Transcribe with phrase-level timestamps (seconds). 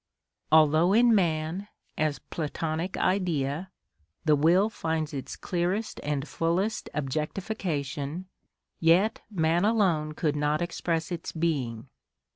[0.51, 3.69] Although in man, as (Platonic) Idea,
[4.25, 8.25] the will finds its clearest and fullest objectification,
[8.79, 11.87] yet man alone could not express its being.